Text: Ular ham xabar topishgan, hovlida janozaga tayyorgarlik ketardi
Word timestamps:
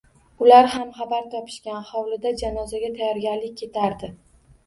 Ular 0.43 0.69
ham 0.75 0.87
xabar 0.99 1.25
topishgan, 1.33 1.83
hovlida 1.91 2.31
janozaga 2.43 2.91
tayyorgarlik 2.97 3.53
ketardi 3.61 4.13